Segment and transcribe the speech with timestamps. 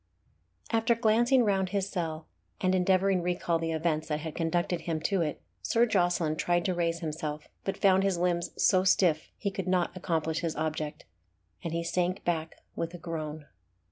[0.71, 2.25] After glancing round his cell,
[2.59, 6.73] and endeavouring recal the events that had conducted him to it, Sir Jocelyn tried to
[6.73, 11.05] raise himself, but found his limbs so stiff that he could not accomplish his object,
[11.63, 13.45] and he sank back with a groan.